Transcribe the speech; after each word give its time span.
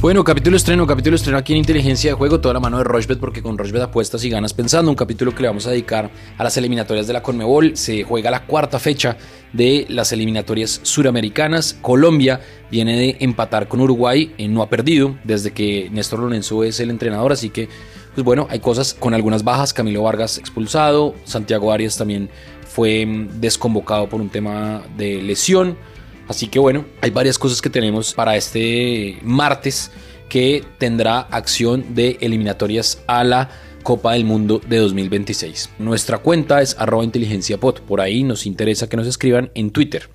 Bueno, 0.00 0.24
capítulo 0.24 0.56
estreno, 0.56 0.86
capítulo 0.86 1.14
estreno 1.14 1.36
aquí 1.36 1.52
en 1.52 1.58
Inteligencia 1.58 2.12
de 2.12 2.16
Juego, 2.16 2.40
toda 2.40 2.54
la 2.54 2.60
mano 2.60 2.78
de 2.78 2.84
Rochbet, 2.84 3.20
porque 3.20 3.42
con 3.42 3.58
Rochbet 3.58 3.82
apuestas 3.82 4.24
y 4.24 4.30
ganas 4.30 4.54
pensando. 4.54 4.90
Un 4.90 4.96
capítulo 4.96 5.34
que 5.34 5.42
le 5.42 5.48
vamos 5.48 5.66
a 5.66 5.72
dedicar 5.72 6.10
a 6.38 6.42
las 6.42 6.56
eliminatorias 6.56 7.06
de 7.06 7.12
la 7.12 7.22
Conmebol. 7.22 7.76
Se 7.76 8.02
juega 8.02 8.30
la 8.30 8.46
cuarta 8.46 8.78
fecha 8.78 9.18
de 9.52 9.84
las 9.90 10.10
eliminatorias 10.12 10.80
suramericanas. 10.84 11.76
Colombia 11.82 12.40
viene 12.70 12.96
de 12.98 13.16
empatar 13.20 13.68
con 13.68 13.82
Uruguay, 13.82 14.34
eh, 14.38 14.48
no 14.48 14.62
ha 14.62 14.70
perdido 14.70 15.18
desde 15.22 15.50
que 15.50 15.90
Néstor 15.92 16.20
Lorenzo 16.20 16.64
es 16.64 16.80
el 16.80 16.88
entrenador, 16.88 17.32
así 17.32 17.50
que, 17.50 17.68
pues 18.14 18.24
bueno, 18.24 18.46
hay 18.48 18.60
cosas 18.60 18.94
con 18.94 19.12
algunas 19.12 19.44
bajas. 19.44 19.74
Camilo 19.74 20.02
Vargas 20.02 20.38
expulsado, 20.38 21.14
Santiago 21.24 21.72
Arias 21.72 21.98
también 21.98 22.30
fue 22.66 23.04
mm, 23.04 23.38
desconvocado 23.38 24.08
por 24.08 24.22
un 24.22 24.30
tema 24.30 24.82
de 24.96 25.20
lesión. 25.20 25.76
Así 26.30 26.46
que 26.46 26.60
bueno, 26.60 26.84
hay 27.00 27.10
varias 27.10 27.40
cosas 27.40 27.60
que 27.60 27.68
tenemos 27.68 28.14
para 28.14 28.36
este 28.36 29.18
martes 29.24 29.90
que 30.28 30.64
tendrá 30.78 31.18
acción 31.22 31.92
de 31.96 32.18
eliminatorias 32.20 33.02
a 33.08 33.24
la 33.24 33.50
Copa 33.82 34.12
del 34.12 34.24
Mundo 34.24 34.60
de 34.64 34.76
2026. 34.76 35.70
Nuestra 35.80 36.18
cuenta 36.18 36.62
es 36.62 36.76
arroba 36.78 37.02
inteligenciapod. 37.02 37.80
Por 37.80 38.00
ahí 38.00 38.22
nos 38.22 38.46
interesa 38.46 38.88
que 38.88 38.96
nos 38.96 39.08
escriban 39.08 39.50
en 39.56 39.72
Twitter. 39.72 40.08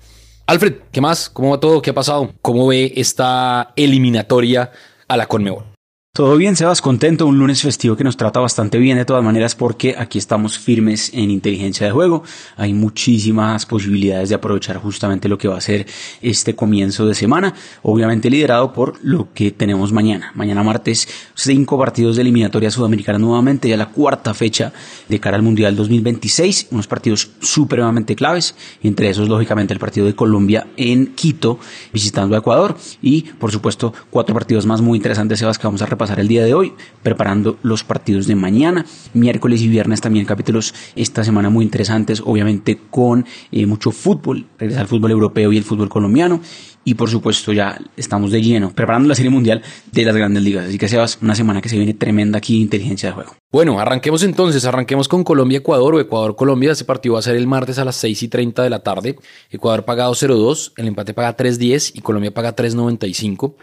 Alfred, 0.46 0.76
¿qué 0.90 1.02
más? 1.02 1.28
¿Cómo 1.28 1.50
va 1.50 1.60
todo? 1.60 1.82
¿Qué 1.82 1.90
ha 1.90 1.94
pasado? 1.94 2.32
¿Cómo 2.40 2.66
ve 2.68 2.94
esta 2.96 3.74
eliminatoria 3.76 4.70
a 5.08 5.18
la 5.18 5.26
Conmebol? 5.26 5.75
Todo 6.16 6.38
bien, 6.38 6.56
Sebas, 6.56 6.80
contento, 6.80 7.26
un 7.26 7.38
lunes 7.38 7.60
festivo 7.60 7.94
que 7.94 8.02
nos 8.02 8.16
trata 8.16 8.40
bastante 8.40 8.78
bien 8.78 8.96
de 8.96 9.04
todas 9.04 9.22
maneras 9.22 9.54
porque 9.54 9.94
aquí 9.98 10.16
estamos 10.16 10.58
firmes 10.58 11.10
en 11.12 11.30
inteligencia 11.30 11.86
de 11.86 11.92
juego. 11.92 12.22
Hay 12.56 12.72
muchísimas 12.72 13.66
posibilidades 13.66 14.30
de 14.30 14.34
aprovechar 14.34 14.78
justamente 14.78 15.28
lo 15.28 15.36
que 15.36 15.46
va 15.46 15.58
a 15.58 15.60
ser 15.60 15.84
este 16.22 16.56
comienzo 16.56 17.04
de 17.04 17.14
semana, 17.14 17.52
obviamente 17.82 18.30
liderado 18.30 18.72
por 18.72 18.94
lo 19.02 19.28
que 19.34 19.50
tenemos 19.50 19.92
mañana. 19.92 20.32
Mañana 20.34 20.62
martes, 20.62 21.06
cinco 21.34 21.78
partidos 21.78 22.16
de 22.16 22.22
eliminatoria 22.22 22.70
sudamericana 22.70 23.18
nuevamente, 23.18 23.68
ya 23.68 23.76
la 23.76 23.90
cuarta 23.90 24.32
fecha 24.32 24.72
de 25.10 25.20
cara 25.20 25.36
al 25.36 25.42
Mundial 25.42 25.76
2026, 25.76 26.68
unos 26.70 26.86
partidos 26.86 27.28
supremamente 27.42 28.16
claves, 28.16 28.54
entre 28.82 29.10
esos 29.10 29.28
lógicamente 29.28 29.74
el 29.74 29.80
partido 29.80 30.06
de 30.06 30.14
Colombia 30.14 30.66
en 30.78 31.08
Quito, 31.08 31.58
visitando 31.92 32.36
a 32.36 32.38
Ecuador 32.38 32.74
y 33.02 33.20
por 33.38 33.52
supuesto 33.52 33.92
cuatro 34.08 34.32
partidos 34.32 34.64
más 34.64 34.80
muy 34.80 34.96
interesantes, 34.96 35.40
Sebas, 35.40 35.58
que 35.58 35.66
vamos 35.66 35.82
a 35.82 35.86
repasar 35.86 36.05
pasar 36.06 36.20
el 36.20 36.28
día 36.28 36.44
de 36.44 36.54
hoy, 36.54 36.72
preparando 37.02 37.58
los 37.64 37.82
partidos 37.82 38.28
de 38.28 38.36
mañana, 38.36 38.86
miércoles 39.12 39.60
y 39.62 39.68
viernes 39.68 40.00
también 40.00 40.24
capítulos 40.24 40.72
esta 40.94 41.24
semana 41.24 41.50
muy 41.50 41.64
interesantes, 41.64 42.22
obviamente 42.24 42.78
con 42.90 43.26
eh, 43.50 43.66
mucho 43.66 43.90
fútbol, 43.90 44.46
regresar 44.56 44.82
al 44.82 44.88
fútbol 44.88 45.10
europeo 45.10 45.52
y 45.52 45.56
el 45.56 45.64
fútbol 45.64 45.88
colombiano 45.88 46.40
y 46.86 46.94
por 46.94 47.10
supuesto 47.10 47.52
ya 47.52 47.80
estamos 47.96 48.30
de 48.30 48.40
lleno 48.40 48.70
preparando 48.70 49.08
la 49.08 49.16
serie 49.16 49.28
mundial 49.28 49.60
de 49.90 50.04
las 50.04 50.14
grandes 50.14 50.42
ligas. 50.44 50.68
Así 50.68 50.78
que 50.78 50.86
Sebas, 50.88 51.18
una 51.20 51.34
semana 51.34 51.60
que 51.60 51.68
se 51.68 51.76
viene 51.76 51.94
tremenda 51.94 52.38
aquí 52.38 52.60
inteligencia 52.62 53.08
de 53.08 53.14
juego. 53.16 53.34
Bueno, 53.50 53.80
arranquemos 53.80 54.22
entonces, 54.22 54.64
arranquemos 54.64 55.08
con 55.08 55.24
Colombia-Ecuador 55.24 55.96
o 55.96 56.00
Ecuador-Colombia. 56.00 56.72
Ese 56.72 56.84
partido 56.84 57.14
va 57.14 57.18
a 57.18 57.22
ser 57.22 57.34
el 57.34 57.48
martes 57.48 57.80
a 57.80 57.84
las 57.84 57.96
6 57.96 58.22
y 58.22 58.28
30 58.28 58.62
de 58.62 58.70
la 58.70 58.84
tarde. 58.84 59.16
Ecuador 59.50 59.84
paga 59.84 60.08
2.02, 60.08 60.74
el 60.76 60.86
empate 60.86 61.12
paga 61.12 61.36
3.10 61.36 61.90
y 61.96 62.00
Colombia 62.02 62.32
paga 62.32 62.54
3.95. 62.54 63.54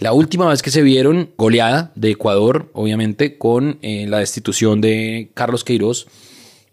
La 0.00 0.12
última 0.12 0.48
vez 0.48 0.60
que 0.60 0.72
se 0.72 0.82
vieron 0.82 1.30
goleada 1.38 1.92
de 1.94 2.10
Ecuador, 2.10 2.68
obviamente 2.72 3.38
con 3.38 3.78
eh, 3.82 4.06
la 4.08 4.18
destitución 4.18 4.80
de 4.80 5.30
Carlos 5.34 5.62
Queiroz, 5.62 6.08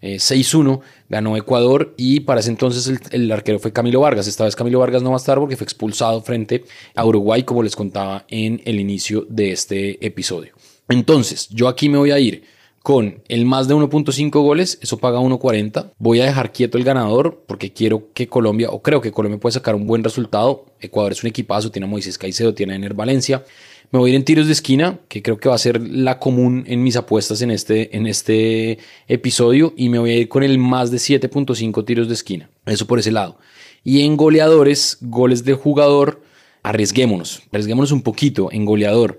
6-1 0.02 0.78
eh, 0.78 0.86
ganó 1.08 1.36
Ecuador 1.36 1.94
y 1.96 2.20
para 2.20 2.40
ese 2.40 2.50
entonces 2.50 3.00
el, 3.10 3.30
arquero 3.32 3.58
fue 3.58 3.72
Camilo 3.72 4.00
Vargas. 4.00 4.26
Esta 4.26 4.44
vez 4.44 4.56
Camilo 4.56 4.78
Vargas 4.78 5.02
no 5.02 5.10
va 5.10 5.16
a 5.16 5.18
estar 5.18 5.38
porque 5.38 5.56
fue 5.56 5.64
expulsado 5.64 6.22
frente 6.22 6.64
a 6.94 7.04
Uruguay, 7.04 7.42
como 7.42 7.62
les 7.62 7.76
contaba 7.76 8.24
en 8.28 8.62
el 8.64 8.80
inicio 8.80 9.26
de 9.28 9.52
este 9.52 10.04
episodio. 10.04 10.54
Entonces, 10.88 11.48
yo 11.50 11.68
aquí 11.68 11.88
me 11.88 11.98
voy 11.98 12.10
a 12.10 12.18
ir 12.18 12.42
con 12.82 13.22
el 13.28 13.44
más 13.44 13.68
de 13.68 13.74
1.5 13.74 14.30
goles, 14.42 14.78
eso 14.80 14.98
paga 14.98 15.20
1.40. 15.20 15.92
Voy 15.98 16.20
a 16.20 16.24
dejar 16.24 16.52
quieto 16.52 16.78
el 16.78 16.84
ganador 16.84 17.44
porque 17.46 17.72
quiero 17.72 18.12
que 18.14 18.28
Colombia, 18.28 18.70
o 18.70 18.82
creo 18.82 19.00
que 19.00 19.12
Colombia 19.12 19.38
puede 19.38 19.52
sacar 19.52 19.74
un 19.74 19.86
buen 19.86 20.02
resultado. 20.02 20.66
Ecuador 20.80 21.12
es 21.12 21.22
un 21.22 21.28
equipazo, 21.28 21.70
tiene 21.70 21.86
a 21.86 21.90
Moisés 21.90 22.16
Caicedo, 22.16 22.54
tiene 22.54 22.72
a 22.72 22.76
Ener 22.76 22.94
Valencia. 22.94 23.44
Me 23.92 23.98
voy 23.98 24.10
a 24.10 24.12
ir 24.12 24.16
en 24.16 24.24
tiros 24.24 24.46
de 24.46 24.52
esquina, 24.52 25.00
que 25.08 25.20
creo 25.20 25.38
que 25.38 25.48
va 25.48 25.56
a 25.56 25.58
ser 25.58 25.82
la 25.82 26.20
común 26.20 26.62
en 26.68 26.80
mis 26.84 26.94
apuestas 26.94 27.42
en 27.42 27.50
este, 27.50 27.96
en 27.96 28.06
este 28.06 28.78
episodio. 29.08 29.74
Y 29.76 29.88
me 29.88 29.98
voy 29.98 30.10
a 30.10 30.16
ir 30.18 30.28
con 30.28 30.44
el 30.44 30.58
más 30.58 30.92
de 30.92 30.98
7.5 30.98 31.84
tiros 31.84 32.06
de 32.06 32.14
esquina. 32.14 32.50
Eso 32.66 32.86
por 32.86 33.00
ese 33.00 33.10
lado. 33.10 33.38
Y 33.82 34.02
en 34.02 34.16
goleadores, 34.16 34.98
goles 35.00 35.44
de 35.44 35.54
jugador, 35.54 36.22
arriesguémonos. 36.62 37.42
Arriesguémonos 37.50 37.90
un 37.90 38.02
poquito 38.02 38.52
en 38.52 38.64
goleador. 38.64 39.18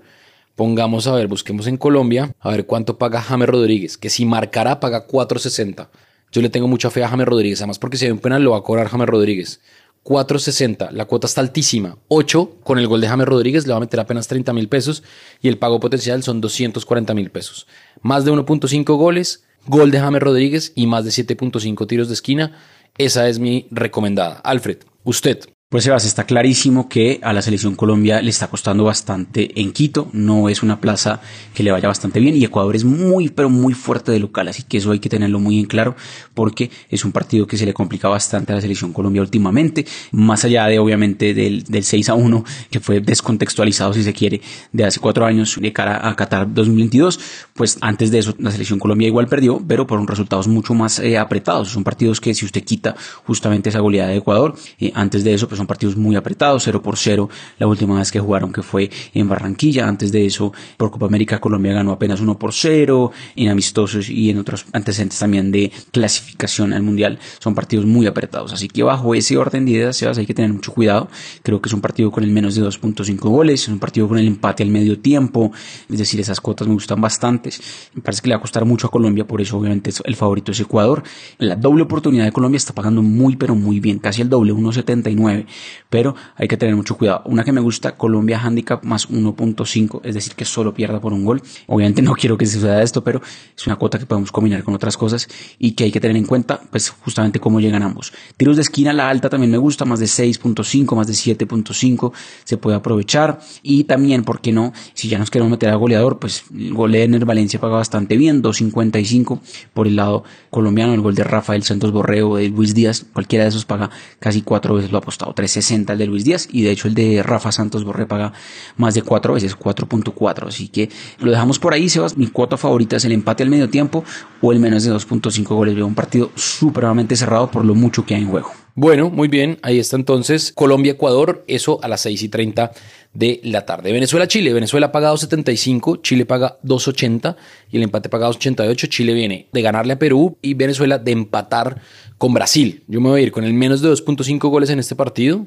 Pongamos 0.56 1.06
a 1.06 1.14
ver, 1.16 1.26
busquemos 1.26 1.66
en 1.66 1.76
Colombia, 1.76 2.34
a 2.40 2.50
ver 2.50 2.64
cuánto 2.64 2.96
paga 2.96 3.20
James 3.20 3.48
Rodríguez, 3.48 3.98
que 3.98 4.08
si 4.08 4.24
marcará 4.24 4.80
paga 4.80 5.06
4.60. 5.06 5.88
Yo 6.30 6.40
le 6.40 6.48
tengo 6.48 6.66
mucha 6.66 6.90
fe 6.90 7.04
a 7.04 7.08
James 7.08 7.26
Rodríguez, 7.26 7.60
además 7.60 7.78
porque 7.78 7.98
si 7.98 8.06
hay 8.06 8.10
un 8.10 8.18
penal 8.18 8.42
lo 8.42 8.52
va 8.52 8.58
a 8.58 8.62
cobrar 8.62 8.88
James 8.88 9.08
Rodríguez. 9.08 9.60
4.60, 10.04 10.90
la 10.90 11.04
cuota 11.04 11.26
está 11.26 11.40
altísima. 11.40 11.96
8 12.08 12.58
con 12.64 12.78
el 12.78 12.88
gol 12.88 13.00
de 13.00 13.08
James 13.08 13.26
Rodríguez 13.26 13.66
le 13.66 13.72
va 13.72 13.76
a 13.76 13.80
meter 13.80 14.00
apenas 14.00 14.26
30 14.28 14.52
mil 14.52 14.68
pesos 14.68 15.02
y 15.40 15.48
el 15.48 15.58
pago 15.58 15.80
potencial 15.80 16.22
son 16.22 16.40
240 16.40 17.14
mil 17.14 17.30
pesos. 17.30 17.66
Más 18.00 18.24
de 18.24 18.32
1.5 18.32 18.84
goles, 18.96 19.44
gol 19.66 19.90
de 19.90 20.00
James 20.00 20.22
Rodríguez 20.22 20.72
y 20.74 20.86
más 20.86 21.04
de 21.04 21.10
7.5 21.10 21.86
tiros 21.86 22.08
de 22.08 22.14
esquina. 22.14 22.58
Esa 22.98 23.28
es 23.28 23.38
mi 23.38 23.68
recomendada. 23.70 24.40
Alfred, 24.44 24.78
usted, 25.04 25.40
pues 25.72 25.84
Sebas, 25.84 26.04
está 26.04 26.24
clarísimo 26.24 26.86
que 26.86 27.18
a 27.22 27.32
la 27.32 27.40
selección 27.40 27.76
Colombia 27.76 28.20
le 28.20 28.28
está 28.28 28.48
costando 28.48 28.84
bastante 28.84 29.58
en 29.58 29.72
Quito, 29.72 30.10
no 30.12 30.50
es 30.50 30.62
una 30.62 30.82
plaza 30.82 31.22
que 31.54 31.62
le 31.62 31.72
vaya 31.72 31.88
bastante 31.88 32.20
bien. 32.20 32.36
Y 32.36 32.44
Ecuador 32.44 32.76
es 32.76 32.84
muy 32.84 33.30
pero 33.30 33.48
muy 33.48 33.72
fuerte 33.72 34.12
de 34.12 34.18
local, 34.18 34.48
así 34.48 34.64
que 34.64 34.76
eso 34.76 34.90
hay 34.90 34.98
que 34.98 35.08
tenerlo 35.08 35.40
muy 35.40 35.58
en 35.58 35.64
claro 35.64 35.96
porque 36.34 36.70
es 36.90 37.06
un 37.06 37.12
partido 37.12 37.46
que 37.46 37.56
se 37.56 37.64
le 37.64 37.72
complica 37.72 38.06
bastante 38.08 38.52
a 38.52 38.56
la 38.56 38.60
selección 38.60 38.92
Colombia 38.92 39.22
últimamente, 39.22 39.86
más 40.10 40.44
allá 40.44 40.66
de 40.66 40.78
obviamente 40.78 41.32
del, 41.32 41.62
del 41.62 41.84
6 41.84 42.10
a 42.10 42.14
1 42.16 42.44
que 42.70 42.78
fue 42.78 43.00
descontextualizado 43.00 43.94
si 43.94 44.02
se 44.02 44.12
quiere 44.12 44.42
de 44.72 44.84
hace 44.84 45.00
cuatro 45.00 45.24
años 45.24 45.56
de 45.58 45.72
cara 45.72 46.06
a 46.06 46.14
Qatar 46.14 46.52
2022, 46.52 47.18
pues 47.54 47.78
antes 47.80 48.10
de 48.10 48.18
eso 48.18 48.34
la 48.38 48.50
selección 48.50 48.78
Colombia 48.78 49.08
igual 49.08 49.26
perdió, 49.26 49.58
pero 49.66 49.86
por 49.86 49.98
un 49.98 50.06
resultados 50.06 50.48
mucho 50.48 50.74
más 50.74 50.98
eh, 50.98 51.16
apretados, 51.16 51.70
son 51.70 51.82
partidos 51.82 52.20
que 52.20 52.34
si 52.34 52.44
usted 52.44 52.62
quita 52.62 52.94
justamente 53.24 53.70
esa 53.70 53.80
goleada 53.80 54.10
de 54.10 54.18
Ecuador, 54.18 54.54
eh, 54.78 54.92
antes 54.94 55.24
de 55.24 55.32
eso 55.32 55.48
pues 55.48 55.61
son 55.62 55.66
partidos 55.68 55.96
muy 55.96 56.16
apretados, 56.16 56.64
0 56.64 56.82
por 56.82 56.96
0 56.96 57.28
la 57.58 57.66
última 57.68 57.96
vez 57.98 58.10
que 58.10 58.18
jugaron 58.18 58.52
que 58.52 58.62
fue 58.62 58.90
en 59.14 59.28
Barranquilla, 59.28 59.86
antes 59.86 60.10
de 60.10 60.26
eso 60.26 60.52
por 60.76 60.90
Copa 60.90 61.06
América 61.06 61.40
Colombia 61.40 61.72
ganó 61.72 61.92
apenas 61.92 62.20
1 62.20 62.36
por 62.36 62.52
0, 62.52 63.12
en 63.36 63.48
amistosos 63.48 64.08
y 64.10 64.30
en 64.30 64.38
otros 64.38 64.66
antecedentes 64.72 65.20
también 65.20 65.52
de 65.52 65.70
clasificación 65.92 66.72
al 66.72 66.82
Mundial, 66.82 67.18
son 67.38 67.54
partidos 67.54 67.86
muy 67.86 68.06
apretados, 68.06 68.52
así 68.52 68.66
que 68.66 68.82
bajo 68.82 69.14
ese 69.14 69.36
orden 69.36 69.64
de 69.64 69.72
ideas 69.72 70.02
hay 70.02 70.26
que 70.26 70.34
tener 70.34 70.52
mucho 70.52 70.72
cuidado, 70.72 71.08
creo 71.44 71.62
que 71.62 71.68
es 71.68 71.72
un 71.72 71.80
partido 71.80 72.10
con 72.10 72.24
el 72.24 72.30
menos 72.30 72.56
de 72.56 72.62
2.5 72.62 73.18
goles, 73.20 73.62
es 73.62 73.68
un 73.68 73.78
partido 73.78 74.08
con 74.08 74.18
el 74.18 74.26
empate 74.26 74.64
al 74.64 74.70
medio 74.70 74.98
tiempo, 74.98 75.52
es 75.88 75.98
decir, 75.98 76.18
esas 76.18 76.40
cuotas 76.40 76.66
me 76.66 76.74
gustan 76.74 77.00
bastantes, 77.00 77.60
me 77.94 78.02
parece 78.02 78.22
que 78.22 78.28
le 78.28 78.34
va 78.34 78.38
a 78.38 78.40
costar 78.40 78.64
mucho 78.64 78.88
a 78.88 78.90
Colombia, 78.90 79.24
por 79.24 79.40
eso 79.40 79.58
obviamente 79.58 79.92
el 80.04 80.16
favorito 80.16 80.50
es 80.50 80.58
Ecuador, 80.58 81.04
la 81.38 81.54
doble 81.54 81.84
oportunidad 81.84 82.24
de 82.24 82.32
Colombia 82.32 82.56
está 82.56 82.74
pagando 82.74 83.00
muy 83.02 83.36
pero 83.36 83.54
muy 83.54 83.78
bien, 83.78 84.00
casi 84.00 84.22
el 84.22 84.28
doble, 84.28 84.52
1.79 84.52 85.46
pero 85.88 86.14
hay 86.36 86.48
que 86.48 86.56
tener 86.56 86.74
mucho 86.76 86.96
cuidado. 86.96 87.22
Una 87.26 87.44
que 87.44 87.52
me 87.52 87.60
gusta, 87.60 87.96
Colombia 87.96 88.40
Handicap 88.42 88.84
más 88.84 89.08
1.5, 89.08 90.00
es 90.04 90.14
decir, 90.14 90.34
que 90.34 90.44
solo 90.44 90.74
pierda 90.74 91.00
por 91.00 91.12
un 91.12 91.24
gol. 91.24 91.42
Obviamente 91.66 92.02
no 92.02 92.12
quiero 92.22 92.36
que 92.36 92.46
suceda 92.46 92.82
esto, 92.82 93.04
pero 93.04 93.20
es 93.56 93.66
una 93.66 93.76
cuota 93.76 93.98
que 93.98 94.06
podemos 94.06 94.32
combinar 94.32 94.62
con 94.64 94.74
otras 94.74 94.96
cosas 94.96 95.28
y 95.58 95.72
que 95.72 95.84
hay 95.84 95.92
que 95.92 96.00
tener 96.00 96.16
en 96.16 96.24
cuenta, 96.24 96.60
pues 96.70 96.90
justamente 96.90 97.40
cómo 97.40 97.60
llegan 97.60 97.82
ambos. 97.82 98.12
Tiros 98.36 98.56
de 98.56 98.62
esquina, 98.62 98.92
la 98.92 99.08
alta 99.08 99.28
también 99.28 99.50
me 99.50 99.58
gusta, 99.58 99.84
más 99.84 100.00
de 100.00 100.06
6.5, 100.06 100.96
más 100.96 101.06
de 101.06 101.12
7.5, 101.12 102.12
se 102.44 102.56
puede 102.56 102.76
aprovechar. 102.76 103.40
Y 103.62 103.84
también, 103.84 104.24
¿por 104.24 104.40
qué 104.40 104.52
no? 104.52 104.72
Si 104.94 105.08
ya 105.08 105.18
nos 105.18 105.30
queremos 105.30 105.50
meter 105.50 105.70
a 105.70 105.76
goleador, 105.76 106.18
pues 106.18 106.44
el 106.54 106.74
gol 106.74 106.92
de 106.92 107.04
Ener 107.04 107.24
Valencia 107.24 107.60
paga 107.60 107.76
bastante 107.76 108.16
bien, 108.16 108.42
2.55 108.42 109.40
por 109.74 109.86
el 109.86 109.96
lado 109.96 110.24
colombiano, 110.50 110.94
el 110.94 111.00
gol 111.00 111.14
de 111.14 111.24
Rafael 111.24 111.62
Santos 111.62 111.92
Borreo, 111.92 112.36
de 112.36 112.48
Luis 112.48 112.74
Díaz, 112.74 113.06
cualquiera 113.12 113.44
de 113.44 113.50
esos 113.50 113.64
paga 113.64 113.90
casi 114.18 114.42
cuatro 114.42 114.74
veces 114.74 114.92
lo 114.92 114.98
apostado, 114.98 115.34
360 115.42 115.92
el 115.94 115.98
de 115.98 116.06
Luis 116.06 116.24
Díaz 116.24 116.48
y 116.52 116.62
de 116.62 116.70
hecho 116.70 116.86
el 116.86 116.94
de 116.94 117.22
Rafa 117.22 117.50
Santos 117.50 117.84
Borré 117.84 118.06
paga 118.06 118.32
más 118.76 118.94
de 118.94 119.02
cuatro 119.02 119.34
veces, 119.34 119.58
4.4, 119.58 120.46
así 120.46 120.68
que 120.68 120.88
lo 121.18 121.30
dejamos 121.30 121.58
por 121.58 121.74
ahí, 121.74 121.88
Sebas, 121.88 122.16
mi 122.16 122.28
cuota 122.28 122.56
favorita 122.56 122.96
es 122.96 123.04
el 123.04 123.12
empate 123.12 123.42
al 123.42 123.50
medio 123.50 123.68
tiempo 123.68 124.04
o 124.40 124.52
el 124.52 124.60
menos 124.60 124.84
de 124.84 124.92
2.5 124.92 125.44
goles, 125.48 125.74
veo 125.74 125.86
un 125.86 125.94
partido 125.94 126.30
supremamente 126.36 127.16
cerrado 127.16 127.50
por 127.50 127.64
lo 127.64 127.74
mucho 127.74 128.06
que 128.06 128.14
hay 128.14 128.22
en 128.22 128.28
juego. 128.28 128.52
Bueno, 128.74 129.10
muy 129.10 129.28
bien, 129.28 129.58
ahí 129.60 129.78
está 129.78 129.96
entonces 129.96 130.50
Colombia-Ecuador, 130.54 131.44
eso 131.46 131.78
a 131.82 131.88
las 131.88 132.00
6 132.00 132.22
y 132.22 132.28
30 132.30 132.72
de 133.12 133.40
la 133.44 133.66
tarde. 133.66 133.92
Venezuela-Chile, 133.92 134.50
Venezuela 134.54 134.90
paga 134.90 135.12
2.75, 135.12 136.00
Chile 136.00 136.24
paga 136.24 136.58
2.80 136.64 137.36
y 137.70 137.76
el 137.76 137.82
empate 137.82 138.08
paga 138.08 138.30
2.88. 138.30 138.88
Chile 138.88 139.12
viene 139.12 139.48
de 139.52 139.62
ganarle 139.62 139.92
a 139.92 139.98
Perú 139.98 140.38
y 140.40 140.54
Venezuela 140.54 140.98
de 140.98 141.12
empatar 141.12 141.82
con 142.16 142.32
Brasil. 142.32 142.82
Yo 142.88 143.02
me 143.02 143.10
voy 143.10 143.20
a 143.20 143.24
ir 143.24 143.32
con 143.32 143.44
el 143.44 143.52
menos 143.52 143.82
de 143.82 143.90
2.5 143.90 144.48
goles 144.48 144.70
en 144.70 144.78
este 144.78 144.96
partido 144.96 145.46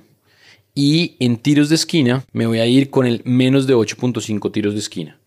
Y 0.75 1.15
en 1.19 1.37
tiros 1.37 1.69
de 1.69 1.75
esquina 1.75 2.25
me 2.31 2.45
voy 2.45 2.59
a 2.59 2.67
ir 2.67 2.91
con 2.91 3.07
el 3.07 3.23
menos 3.25 3.65
de 3.65 3.75
8.5 3.75 4.51
tiros 4.51 4.73
de 4.73 4.79
esquina. 4.81 5.17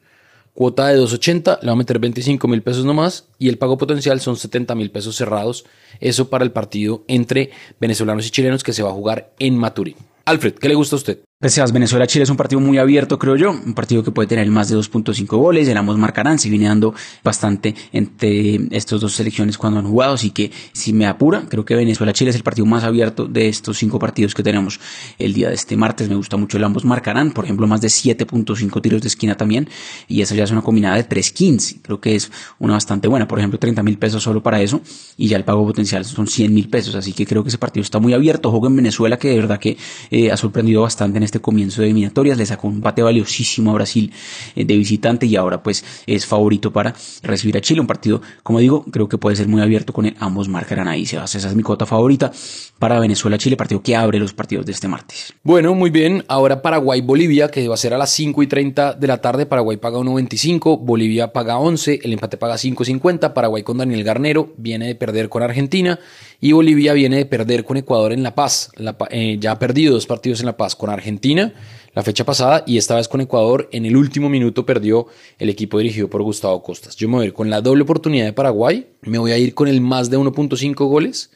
Cuota 0.59 0.89
de 0.89 0.97
280, 0.97 1.61
le 1.63 1.67
voy 1.67 1.73
a 1.73 1.77
meter 1.77 2.01
25 2.01 2.49
mil 2.49 2.63
pesos 2.63 2.85
nomás 2.85 3.29
y 3.39 3.49
el 3.49 3.59
pago 3.59 3.79
potencial 3.79 4.21
son 4.21 4.37
70 4.37 4.75
mil 4.75 4.91
pesos 4.91 5.15
cerrados. 5.15 5.65
Eso 6.01 6.31
para 6.31 6.43
el 6.43 6.51
partido 6.51 7.05
entre 7.07 7.53
venezolanos 7.79 8.27
y 8.27 8.33
chilenos 8.33 8.65
que 8.65 8.73
se 8.73 8.83
va 8.83 8.91
a 8.91 8.93
jugar 8.93 9.31
en 9.39 9.57
Maturín. 9.57 9.95
Alfred, 10.25 10.55
¿qué 10.55 10.69
le 10.69 10.75
gusta 10.75 10.97
a 10.97 10.99
usted? 10.99 11.21
Pues 11.41 11.73
Venezuela-Chile 11.73 12.25
es 12.25 12.31
un 12.31 12.37
partido 12.37 12.61
muy 12.61 12.79
abierto, 12.79 13.17
creo 13.17 13.37
yo. 13.37 13.53
Un 13.53 13.73
partido 13.73 14.03
que 14.03 14.11
puede 14.11 14.27
tener 14.27 14.51
más 14.51 14.71
de 14.71 14.77
2.5 14.77 15.25
goles. 15.37 15.69
El 15.69 15.77
ambos 15.77 15.97
marcarán. 15.97 16.37
Se 16.37 16.51
viene 16.51 16.67
dando 16.67 16.95
bastante 17.23 17.77
entre 17.93 18.57
estas 18.77 19.01
dos 19.01 19.13
selecciones 19.13 19.57
cuando 19.57 19.79
han 19.79 19.87
jugado. 19.87 20.15
Así 20.15 20.33
que 20.33 20.51
si 20.73 20.93
me 20.93 21.07
apura, 21.07 21.45
creo 21.49 21.65
que 21.65 21.77
Venezuela-Chile 21.77 22.31
es 22.31 22.37
el 22.37 22.43
partido 22.43 22.67
más 22.67 22.83
abierto 22.83 23.27
de 23.27 23.47
estos 23.47 23.79
cinco 23.79 24.01
partidos 24.01 24.35
que 24.35 24.43
tenemos 24.43 24.81
el 25.17 25.33
día 25.33 25.49
de 25.49 25.55
este 25.55 25.77
martes. 25.77 26.09
Me 26.09 26.17
gusta 26.17 26.37
mucho 26.37 26.57
el 26.57 26.65
ambos 26.65 26.85
marcarán. 26.85 27.31
Por 27.31 27.45
ejemplo, 27.45 27.69
más 27.69 27.83
de 27.83 27.87
7.5 27.87 28.83
tiros 28.83 29.03
de 29.03 29.07
esquina 29.07 29.37
también. 29.37 29.69
Y 30.09 30.23
esa 30.23 30.35
ya 30.35 30.43
es 30.43 30.51
una 30.51 30.63
combinada 30.63 30.97
de 30.97 31.09
3.15. 31.09 31.83
Creo 31.83 32.01
que 32.01 32.17
es 32.17 32.33
una 32.59 32.73
bastante 32.73 33.07
buena. 33.07 33.29
Por 33.29 33.39
ejemplo, 33.39 33.61
30 33.61 33.85
mil 33.85 33.97
pesos 33.97 34.25
solo 34.25 34.43
para 34.43 34.61
eso. 34.61 34.81
Y 35.17 35.29
ya 35.29 35.37
el 35.37 35.45
pago 35.45 35.65
potencial 35.65 36.05
son 36.05 36.27
100 36.27 36.53
mil 36.53 36.69
pesos. 36.69 36.97
Así 36.97 37.13
que 37.13 37.27
creo 37.27 37.45
que 37.45 37.51
ese 37.51 37.59
partido 37.59 37.85
está 37.85 38.01
muy 38.01 38.13
abierto. 38.13 38.51
Juego 38.51 38.67
en 38.67 38.75
Venezuela 38.75 39.19
que 39.19 39.29
de 39.29 39.37
verdad 39.37 39.61
que 39.61 39.77
eh, 40.11 40.33
ha 40.33 40.37
sorprendido 40.37 40.83
bastante 40.83 41.19
en 41.19 41.28
este 41.29 41.41
comienzo 41.41 41.81
de 41.81 41.89
eliminatorias, 41.89 42.37
le 42.37 42.47
sacó 42.47 42.69
un 42.69 42.81
pate 42.81 43.03
valiosísimo 43.03 43.71
a 43.71 43.75
Brasil 43.75 44.13
eh, 44.57 44.65
de 44.65 44.77
visitante 44.77 45.27
y 45.27 45.37
ahora 45.37 45.63
pues 45.63 45.85
es 46.07 46.27
favorito 46.27 46.73
para 46.73 46.95
recibir 47.23 47.57
a 47.57 47.61
Chile, 47.61 47.81
un 47.81 47.87
partido, 47.87 48.21
como 48.43 48.59
digo, 48.59 48.85
creo 48.91 49.09
que 49.09 49.19
puede 49.19 49.37
ser 49.37 49.49
muy 49.49 49.63
abierto 49.63 49.93
con 49.93 50.13
ambos 50.19 50.49
marcarán 50.49 50.89
ahí, 50.89 51.03
esa 51.03 51.25
es 51.25 51.55
mi 51.55 51.63
cuota 51.63 51.87
favorita 51.87 52.33
para 52.79 52.99
Venezuela-Chile, 53.01 53.57
partido 53.57 53.83
que 53.83 53.97
abre 53.97 54.19
los 54.19 54.33
partidos 54.33 54.67
de 54.67 54.73
este 54.73 54.89
martes. 54.89 55.35
Bueno, 55.43 55.75
muy 55.75 55.91
bien, 55.91 56.25
ahora 56.29 56.63
Paraguay-Bolivia, 56.63 57.51
que 57.51 57.67
va 57.69 57.75
a 57.75 57.79
ser 57.79 57.95
a 57.95 57.99
las 57.99 58.11
5 58.11 58.43
y 58.43 58.47
30 58.47 58.95
de 58.95 59.07
la 59.07 59.21
tarde, 59.21 59.47
Paraguay 59.47 59.77
paga 59.77 59.99
1.25, 59.99 60.79
Bolivia 60.81 61.33
paga 61.33 61.59
11, 61.59 62.01
el 62.03 62.13
empate 62.13 62.37
paga 62.37 62.55
5.50, 62.55 63.33
Paraguay 63.33 63.63
con 63.63 63.79
Daniel 63.79 64.05
Garnero 64.05 64.53
viene 64.57 64.87
de 64.87 64.95
perder 64.95 65.29
con 65.29 65.43
Argentina 65.43 65.99
y 66.41 66.53
Bolivia 66.53 66.93
viene 66.93 67.17
de 67.17 67.27
perder 67.27 67.65
con 67.65 67.77
Ecuador 67.77 68.13
en 68.13 68.23
La 68.23 68.35
Paz, 68.35 68.71
eh, 69.11 69.37
ya 69.41 69.53
ha 69.53 69.59
perdido 69.59 69.95
dos 69.95 70.07
partidos 70.07 70.41
en 70.41 70.47
La 70.47 70.57
Paz 70.57 70.77
con 70.77 70.91
Argentina 70.91 71.53
la 71.99 72.05
fecha 72.05 72.25
pasada 72.25 72.63
y 72.65 72.77
esta 72.77 72.95
vez 72.95 73.09
con 73.09 73.21
Ecuador 73.21 73.69
en 73.73 73.85
el 73.85 73.97
último 73.97 74.29
minuto 74.29 74.65
perdió 74.65 75.09
el 75.37 75.49
equipo 75.49 75.79
dirigido 75.79 76.09
por 76.09 76.23
Gustavo 76.23 76.63
Costas. 76.63 76.95
Yo 76.95 77.09
me 77.09 77.17
voy 77.17 77.25
a 77.25 77.27
ir 77.27 77.33
con 77.33 77.51
la 77.51 77.61
doble 77.61 77.83
oportunidad 77.83 78.25
de 78.25 78.33
Paraguay, 78.33 78.87
me 79.03 79.19
voy 79.19 79.33
a 79.33 79.39
ir 79.39 79.53
con 79.53 79.67
el 79.67 79.81
más 79.81 80.09
de 80.09 80.17
1.5 80.17 80.75
goles 80.89 81.33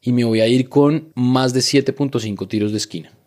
y 0.00 0.12
me 0.12 0.24
voy 0.24 0.40
a 0.40 0.46
ir 0.46 0.70
con 0.70 1.12
más 1.14 1.52
de 1.52 1.60
7.5 1.60 2.48
tiros 2.48 2.70
de 2.70 2.78
esquina. 2.78 3.17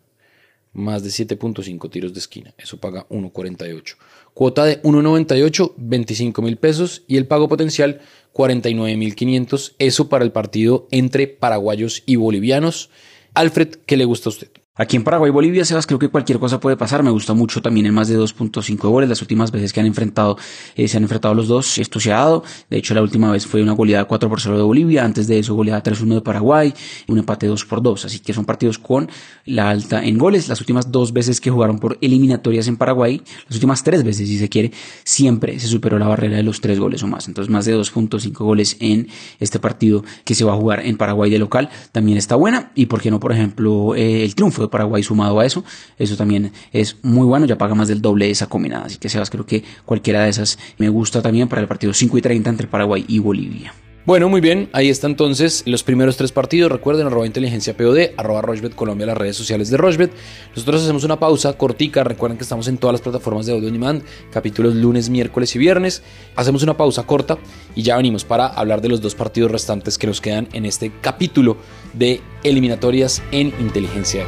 Más 0.72 1.02
de 1.02 1.10
7.5 1.10 1.90
tiros 1.90 2.14
de 2.14 2.20
esquina. 2.20 2.54
Eso 2.56 2.78
paga 2.78 3.06
1.48. 3.10 3.96
Cuota 4.32 4.64
de 4.64 4.80
1.98, 4.82 5.74
25 5.76 6.42
mil 6.42 6.56
pesos 6.56 7.02
y 7.06 7.18
el 7.18 7.26
pago 7.26 7.48
potencial 7.48 8.00
49 8.32 8.96
mil 8.96 9.14
500. 9.14 9.74
Eso 9.78 10.08
para 10.08 10.24
el 10.24 10.32
partido 10.32 10.88
entre 10.90 11.26
paraguayos 11.26 12.02
y 12.06 12.16
bolivianos. 12.16 12.88
Alfred, 13.34 13.76
¿qué 13.86 13.96
le 13.96 14.06
gusta 14.06 14.30
a 14.30 14.32
usted? 14.32 14.61
Aquí 14.74 14.96
en 14.96 15.04
Paraguay 15.04 15.30
Bolivia, 15.30 15.66
Sebas, 15.66 15.86
creo 15.86 15.98
que 15.98 16.08
cualquier 16.08 16.38
cosa 16.38 16.58
puede 16.58 16.78
pasar. 16.78 17.02
Me 17.02 17.10
gusta 17.10 17.34
mucho 17.34 17.60
también 17.60 17.84
el 17.84 17.92
más 17.92 18.08
de 18.08 18.18
2.5 18.18 18.78
goles. 18.88 19.06
Las 19.06 19.20
últimas 19.20 19.52
veces 19.52 19.70
que 19.70 19.80
han 19.80 19.86
enfrentado, 19.86 20.38
eh, 20.76 20.88
se 20.88 20.96
han 20.96 21.02
enfrentado 21.02 21.34
los 21.34 21.46
dos, 21.46 21.76
esto 21.76 22.00
se 22.00 22.10
ha 22.10 22.20
dado. 22.20 22.42
De 22.70 22.78
hecho, 22.78 22.94
la 22.94 23.02
última 23.02 23.30
vez 23.30 23.46
fue 23.46 23.62
una 23.62 23.72
goleada 23.72 24.06
4 24.06 24.30
por 24.30 24.40
0 24.40 24.56
de 24.56 24.62
Bolivia. 24.62 25.04
Antes 25.04 25.26
de 25.26 25.38
eso, 25.38 25.54
goleada 25.54 25.82
3-1 25.82 26.14
de 26.14 26.20
Paraguay. 26.22 26.72
Un 27.06 27.18
empate 27.18 27.48
2 27.48 27.66
por 27.66 27.82
2. 27.82 28.06
Así 28.06 28.20
que 28.20 28.32
son 28.32 28.46
partidos 28.46 28.78
con 28.78 29.10
la 29.44 29.68
alta 29.68 30.02
en 30.02 30.16
goles. 30.16 30.48
Las 30.48 30.60
últimas 30.60 30.90
dos 30.90 31.12
veces 31.12 31.42
que 31.42 31.50
jugaron 31.50 31.78
por 31.78 31.98
eliminatorias 32.00 32.66
en 32.66 32.78
Paraguay, 32.78 33.20
las 33.44 33.56
últimas 33.56 33.84
tres 33.84 34.02
veces, 34.04 34.26
si 34.26 34.38
se 34.38 34.48
quiere, 34.48 34.72
siempre 35.04 35.60
se 35.60 35.66
superó 35.66 35.98
la 35.98 36.06
barrera 36.06 36.38
de 36.38 36.44
los 36.44 36.62
tres 36.62 36.80
goles 36.80 37.02
o 37.02 37.06
más. 37.08 37.28
Entonces, 37.28 37.52
más 37.52 37.66
de 37.66 37.76
2.5 37.76 38.38
goles 38.38 38.78
en 38.80 39.08
este 39.38 39.58
partido 39.58 40.02
que 40.24 40.34
se 40.34 40.46
va 40.46 40.54
a 40.54 40.56
jugar 40.56 40.80
en 40.86 40.96
Paraguay 40.96 41.30
de 41.30 41.38
local 41.38 41.68
también 41.92 42.16
está 42.16 42.36
buena. 42.36 42.72
Y 42.74 42.86
por 42.86 43.02
qué 43.02 43.10
no, 43.10 43.20
por 43.20 43.32
ejemplo, 43.32 43.94
eh, 43.94 44.24
el 44.24 44.34
triunfo 44.34 44.61
de 44.62 44.70
Paraguay 44.70 45.02
sumado 45.02 45.40
a 45.40 45.46
eso. 45.46 45.64
Eso 45.98 46.16
también 46.16 46.52
es 46.72 46.96
muy 47.02 47.26
bueno, 47.26 47.46
ya 47.46 47.58
paga 47.58 47.74
más 47.74 47.88
del 47.88 48.02
doble 48.02 48.26
de 48.26 48.32
esa 48.32 48.46
combinada. 48.46 48.86
Así 48.86 48.98
que 48.98 49.08
Sebas, 49.08 49.30
creo 49.30 49.46
que 49.46 49.64
cualquiera 49.84 50.22
de 50.24 50.30
esas 50.30 50.58
me 50.78 50.88
gusta 50.88 51.22
también 51.22 51.48
para 51.48 51.60
el 51.60 51.68
partido 51.68 51.92
5 51.92 52.18
y 52.18 52.22
30 52.22 52.50
entre 52.50 52.66
Paraguay 52.66 53.04
y 53.08 53.18
Bolivia. 53.18 53.74
Bueno, 54.04 54.28
muy 54.28 54.40
bien, 54.40 54.68
ahí 54.72 54.90
está 54.90 55.06
entonces 55.06 55.62
los 55.64 55.84
primeros 55.84 56.16
tres 56.16 56.32
partidos. 56.32 56.72
Recuerden, 56.72 57.06
arroba 57.06 57.24
inteligencia 57.24 57.76
POD, 57.76 58.10
arroba 58.16 58.42
Rochbet 58.42 58.74
Colombia, 58.74 59.06
las 59.06 59.16
redes 59.16 59.36
sociales 59.36 59.70
de 59.70 59.76
Rochbet. 59.76 60.10
Nosotros 60.56 60.82
hacemos 60.82 61.04
una 61.04 61.20
pausa 61.20 61.52
cortica. 61.52 62.02
Recuerden 62.02 62.36
que 62.36 62.42
estamos 62.42 62.66
en 62.66 62.78
todas 62.78 62.94
las 62.94 63.00
plataformas 63.00 63.46
de 63.46 63.52
audio 63.52 63.68
on 63.68 63.72
demand, 63.72 64.02
capítulos 64.32 64.74
lunes, 64.74 65.08
miércoles 65.08 65.54
y 65.54 65.60
viernes. 65.60 66.02
Hacemos 66.34 66.64
una 66.64 66.76
pausa 66.76 67.04
corta 67.04 67.38
y 67.76 67.82
ya 67.82 67.96
venimos 67.96 68.24
para 68.24 68.48
hablar 68.48 68.80
de 68.80 68.88
los 68.88 69.00
dos 69.00 69.14
partidos 69.14 69.52
restantes 69.52 69.98
que 69.98 70.08
nos 70.08 70.20
quedan 70.20 70.48
en 70.52 70.66
este 70.66 70.90
capítulo 71.00 71.56
de 71.92 72.20
eliminatorias 72.42 73.22
en 73.30 73.54
inteligencia. 73.60 74.26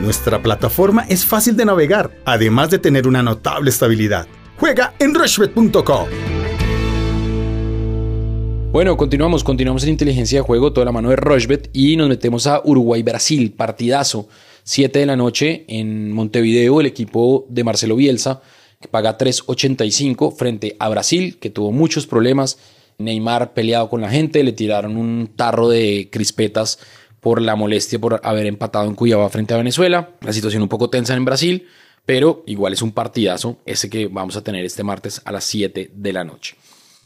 Nuestra 0.00 0.40
plataforma 0.40 1.06
es 1.08 1.26
fácil 1.26 1.56
de 1.56 1.64
navegar, 1.64 2.12
además 2.24 2.70
de 2.70 2.78
tener 2.78 3.08
una 3.08 3.24
notable 3.24 3.68
estabilidad. 3.68 4.28
Juega 4.56 4.94
en 5.00 5.12
rushbet.com. 5.12 6.06
Bueno, 8.70 8.98
continuamos, 8.98 9.44
continuamos 9.44 9.82
en 9.84 9.88
inteligencia 9.88 10.40
de 10.40 10.44
juego, 10.44 10.74
toda 10.74 10.84
la 10.84 10.92
mano 10.92 11.08
de 11.08 11.16
Rushbet 11.16 11.70
y 11.72 11.96
nos 11.96 12.08
metemos 12.10 12.46
a 12.46 12.60
Uruguay-Brasil, 12.62 13.52
partidazo, 13.52 14.28
7 14.64 14.98
de 14.98 15.06
la 15.06 15.16
noche 15.16 15.64
en 15.68 16.12
Montevideo, 16.12 16.80
el 16.80 16.86
equipo 16.86 17.46
de 17.48 17.64
Marcelo 17.64 17.96
Bielsa, 17.96 18.42
que 18.78 18.86
paga 18.86 19.16
3.85 19.16 20.36
frente 20.36 20.76
a 20.78 20.90
Brasil, 20.90 21.38
que 21.40 21.48
tuvo 21.48 21.72
muchos 21.72 22.06
problemas. 22.06 22.58
Neymar 22.98 23.54
peleado 23.54 23.88
con 23.88 24.02
la 24.02 24.10
gente, 24.10 24.44
le 24.44 24.52
tiraron 24.52 24.98
un 24.98 25.30
tarro 25.34 25.68
de 25.68 26.10
crispetas 26.12 26.78
por 27.20 27.40
la 27.40 27.56
molestia 27.56 27.98
por 27.98 28.20
haber 28.22 28.46
empatado 28.46 28.86
en 28.86 28.94
Cuyaba 28.94 29.30
frente 29.30 29.54
a 29.54 29.56
Venezuela. 29.56 30.10
La 30.20 30.34
situación 30.34 30.62
un 30.62 30.68
poco 30.68 30.90
tensa 30.90 31.14
en 31.14 31.24
Brasil, 31.24 31.66
pero 32.04 32.42
igual 32.46 32.74
es 32.74 32.82
un 32.82 32.92
partidazo 32.92 33.56
ese 33.64 33.88
que 33.88 34.08
vamos 34.08 34.36
a 34.36 34.44
tener 34.44 34.64
este 34.64 34.84
martes 34.84 35.22
a 35.24 35.32
las 35.32 35.44
7 35.44 35.90
de 35.94 36.12
la 36.12 36.24
noche. 36.24 36.54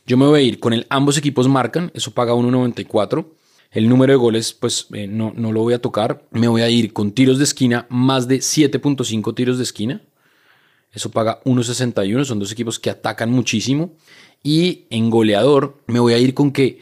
Yo 0.06 0.16
me 0.16 0.26
voy 0.26 0.40
a 0.40 0.42
ir 0.42 0.58
con 0.58 0.72
el 0.72 0.86
ambos 0.90 1.16
equipos 1.16 1.48
marcan, 1.48 1.90
eso 1.94 2.10
paga 2.10 2.32
1.94. 2.34 3.26
El 3.70 3.88
número 3.88 4.12
de 4.12 4.16
goles, 4.16 4.52
pues 4.52 4.86
eh, 4.92 5.06
no, 5.06 5.32
no 5.34 5.50
lo 5.50 5.60
voy 5.60 5.72
a 5.72 5.80
tocar. 5.80 6.24
Me 6.30 6.48
voy 6.48 6.60
a 6.60 6.68
ir 6.68 6.92
con 6.92 7.12
tiros 7.12 7.38
de 7.38 7.44
esquina, 7.44 7.86
más 7.88 8.28
de 8.28 8.38
7.5 8.38 9.34
tiros 9.34 9.56
de 9.56 9.64
esquina. 9.64 10.02
Eso 10.92 11.10
paga 11.10 11.40
1.61. 11.44 12.24
Son 12.24 12.38
dos 12.38 12.52
equipos 12.52 12.78
que 12.78 12.90
atacan 12.90 13.30
muchísimo. 13.30 13.94
Y 14.42 14.84
en 14.90 15.08
goleador, 15.08 15.78
me 15.86 16.00
voy 16.00 16.12
a 16.12 16.18
ir 16.18 16.34
con 16.34 16.52
que 16.52 16.80